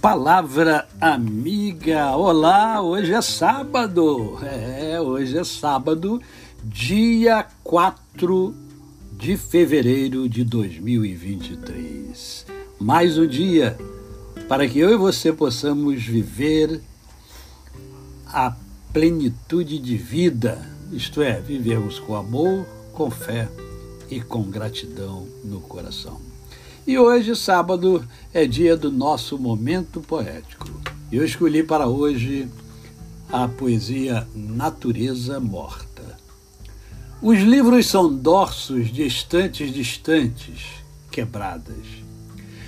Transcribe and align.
Palavra 0.00 0.88
amiga, 0.98 2.16
olá, 2.16 2.80
hoje 2.80 3.12
é 3.12 3.20
sábado, 3.20 4.38
é, 4.42 4.98
hoje 4.98 5.36
é 5.36 5.44
sábado, 5.44 6.22
dia 6.64 7.46
4 7.62 8.54
de 9.12 9.36
fevereiro 9.36 10.26
de 10.26 10.42
2023. 10.42 12.46
Mais 12.80 13.18
um 13.18 13.26
dia 13.26 13.76
para 14.48 14.66
que 14.66 14.78
eu 14.78 14.90
e 14.90 14.96
você 14.96 15.34
possamos 15.34 16.02
viver 16.02 16.80
a 18.26 18.56
plenitude 18.94 19.78
de 19.78 19.98
vida, 19.98 20.66
isto 20.90 21.20
é, 21.20 21.42
vivermos 21.42 21.98
com 21.98 22.16
amor, 22.16 22.64
com 22.94 23.10
fé 23.10 23.50
e 24.10 24.22
com 24.22 24.44
gratidão 24.44 25.28
no 25.44 25.60
coração. 25.60 26.39
E 26.90 26.98
hoje, 26.98 27.36
sábado, 27.36 28.04
é 28.34 28.44
dia 28.44 28.76
do 28.76 28.90
nosso 28.90 29.38
momento 29.38 30.00
poético. 30.00 30.68
Eu 31.12 31.24
escolhi 31.24 31.62
para 31.62 31.86
hoje 31.86 32.48
a 33.30 33.46
poesia 33.46 34.26
Natureza 34.34 35.38
Morta. 35.38 36.02
Os 37.22 37.38
livros 37.38 37.86
são 37.86 38.12
dorsos 38.12 38.92
de 38.92 39.06
estantes 39.06 39.72
distantes, 39.72 40.64
quebradas. 41.12 41.86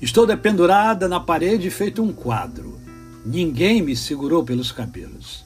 Estou 0.00 0.24
dependurada 0.24 1.08
na 1.08 1.18
parede 1.18 1.68
feito 1.68 2.00
um 2.00 2.12
quadro. 2.12 2.78
Ninguém 3.26 3.82
me 3.82 3.96
segurou 3.96 4.44
pelos 4.44 4.70
cabelos. 4.70 5.44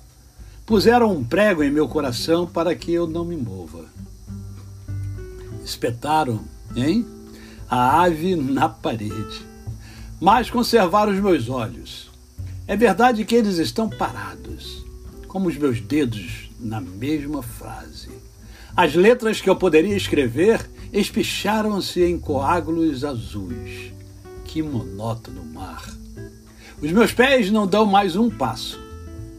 Puseram 0.66 1.10
um 1.10 1.24
prego 1.24 1.62
em 1.62 1.70
meu 1.70 1.88
coração 1.88 2.46
para 2.46 2.74
que 2.74 2.92
eu 2.92 3.06
não 3.06 3.24
me 3.24 3.34
mova. 3.34 3.86
Espetaram, 5.64 6.44
hein? 6.76 7.06
A 7.70 8.02
ave 8.02 8.34
na 8.34 8.68
parede. 8.68 9.46
Mas 10.20 10.50
conservar 10.50 11.08
os 11.08 11.20
meus 11.20 11.48
olhos. 11.48 12.10
É 12.66 12.76
verdade 12.76 13.24
que 13.24 13.34
eles 13.34 13.58
estão 13.58 13.88
parados, 13.88 14.84
como 15.26 15.48
os 15.48 15.56
meus 15.56 15.80
dedos 15.80 16.50
na 16.58 16.80
mesma 16.80 17.42
frase. 17.42 18.10
As 18.76 18.94
letras 18.94 19.40
que 19.40 19.48
eu 19.48 19.56
poderia 19.56 19.96
escrever 19.96 20.68
espicharam-se 20.92 22.02
em 22.02 22.18
coágulos 22.18 23.04
azuis. 23.04 23.92
Que 24.44 24.62
monótono 24.62 25.44
mar! 25.44 25.84
Os 26.80 26.90
meus 26.92 27.12
pés 27.12 27.50
não 27.50 27.66
dão 27.66 27.84
mais 27.84 28.16
um 28.16 28.30
passo 28.30 28.87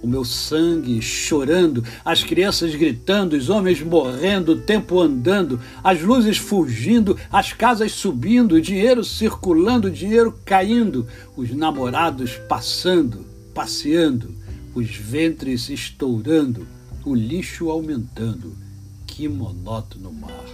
o 0.01 0.07
meu 0.07 0.23
sangue 0.23 1.01
chorando, 1.01 1.83
as 2.03 2.23
crianças 2.23 2.73
gritando, 2.73 3.35
os 3.35 3.49
homens 3.49 3.81
morrendo, 3.81 4.53
o 4.53 4.61
tempo 4.61 4.99
andando, 4.99 5.59
as 5.83 6.01
luzes 6.01 6.37
fugindo, 6.37 7.17
as 7.31 7.53
casas 7.53 7.91
subindo, 7.91 8.55
o 8.55 8.61
dinheiro 8.61 9.03
circulando, 9.03 9.87
o 9.87 9.91
dinheiro 9.91 10.37
caindo, 10.45 11.07
os 11.35 11.51
namorados 11.51 12.35
passando, 12.47 13.25
passeando, 13.53 14.33
os 14.73 14.89
ventres 14.89 15.69
estourando, 15.69 16.65
o 17.05 17.13
lixo 17.13 17.69
aumentando. 17.69 18.53
Que 19.05 19.27
monótono 19.27 20.13
mar. 20.13 20.45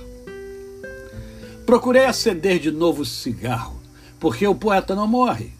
Procurei 1.65 2.05
acender 2.05 2.57
de 2.57 2.71
novo 2.71 3.03
o 3.03 3.05
cigarro, 3.05 3.79
porque 4.19 4.47
o 4.47 4.55
poeta 4.55 4.95
não 4.95 5.07
morre 5.07 5.51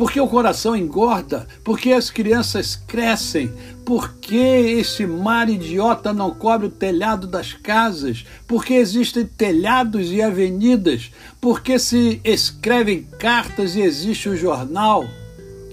porque 0.00 0.18
o 0.18 0.26
coração 0.26 0.74
engorda, 0.74 1.46
porque 1.62 1.92
as 1.92 2.08
crianças 2.08 2.74
crescem, 2.74 3.52
porque 3.84 4.34
esse 4.34 5.06
mar 5.06 5.50
idiota 5.50 6.10
não 6.10 6.30
cobre 6.30 6.68
o 6.68 6.70
telhado 6.70 7.26
das 7.26 7.52
casas, 7.52 8.24
porque 8.48 8.72
existem 8.72 9.26
telhados 9.26 10.10
e 10.10 10.22
avenidas, 10.22 11.12
porque 11.38 11.78
se 11.78 12.18
escrevem 12.24 13.02
cartas 13.18 13.76
e 13.76 13.82
existe 13.82 14.30
o 14.30 14.36
jornal. 14.38 15.04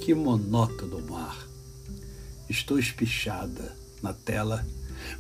Que 0.02 0.14
monótono 0.14 1.02
mar. 1.10 1.38
Estou 2.50 2.78
espichada 2.78 3.78
na 4.04 4.12
tela, 4.12 4.68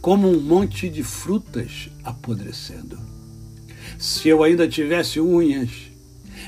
como 0.01 0.29
um 0.29 0.41
monte 0.41 0.89
de 0.89 1.01
frutas 1.01 1.89
apodrecendo. 2.03 2.99
Se 3.97 4.27
eu 4.27 4.43
ainda 4.43 4.67
tivesse 4.67 5.21
unhas, 5.21 5.69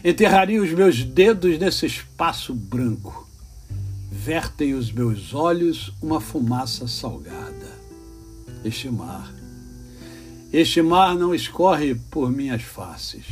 Enterraria 0.03 0.61
os 0.61 0.71
meus 0.71 1.03
dedos 1.03 1.59
nesse 1.59 1.85
espaço 1.85 2.53
branco. 2.53 3.27
Vertem 4.09 4.73
os 4.73 4.91
meus 4.91 5.33
olhos 5.33 5.93
uma 6.01 6.21
fumaça 6.21 6.87
salgada. 6.87 7.77
Este 8.63 8.89
mar. 8.89 9.33
Este 10.53 10.81
mar 10.81 11.15
não 11.15 11.35
escorre 11.35 11.95
por 11.95 12.31
minhas 12.31 12.61
faces. 12.61 13.25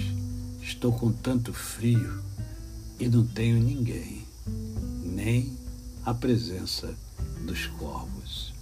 Estou 0.61 0.91
com 0.91 1.11
tanto 1.11 1.53
frio 1.53 2.21
e 2.99 3.07
não 3.07 3.25
tenho 3.25 3.57
ninguém, 3.57 4.25
nem 5.03 5.53
a 6.05 6.13
presença 6.13 6.93
dos 7.45 7.65
corvos. 7.67 8.53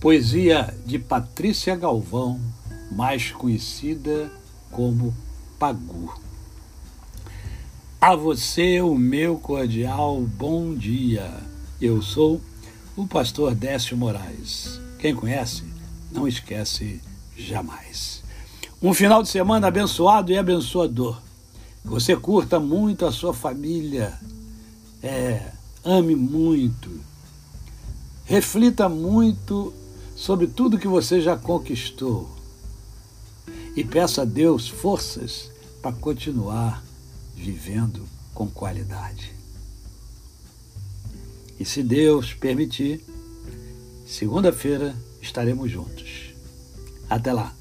Poesia 0.00 0.72
de 0.86 0.98
Patrícia 0.98 1.74
Galvão, 1.74 2.40
mais 2.92 3.32
conhecida 3.32 4.30
como 4.70 5.14
Pagu. 5.58 6.14
A 8.06 8.14
você 8.14 8.82
o 8.82 8.94
meu 8.94 9.38
cordial 9.38 10.20
bom 10.20 10.74
dia. 10.74 11.32
Eu 11.80 12.02
sou 12.02 12.38
o 12.94 13.06
pastor 13.06 13.54
Décio 13.54 13.96
Moraes. 13.96 14.78
Quem 14.98 15.14
conhece, 15.14 15.64
não 16.12 16.28
esquece 16.28 17.00
jamais. 17.34 18.22
Um 18.82 18.92
final 18.92 19.22
de 19.22 19.30
semana 19.30 19.68
abençoado 19.68 20.30
e 20.30 20.36
abençoador. 20.36 21.18
Você 21.82 22.14
curta 22.14 22.60
muito 22.60 23.06
a 23.06 23.10
sua 23.10 23.32
família. 23.32 24.12
É, 25.02 25.50
ame 25.82 26.14
muito. 26.14 26.90
Reflita 28.26 28.86
muito 28.86 29.72
sobre 30.14 30.46
tudo 30.46 30.78
que 30.78 30.86
você 30.86 31.22
já 31.22 31.38
conquistou. 31.38 32.28
E 33.74 33.82
peça 33.82 34.20
a 34.20 34.26
Deus 34.26 34.68
forças 34.68 35.50
para 35.80 35.92
continuar 35.92 36.84
vivendo 37.34 38.06
com 38.32 38.48
qualidade. 38.48 39.34
E 41.58 41.64
se 41.64 41.82
Deus 41.82 42.32
permitir, 42.34 43.04
segunda-feira 44.06 44.94
estaremos 45.20 45.70
juntos. 45.70 46.34
Até 47.08 47.32
lá! 47.32 47.54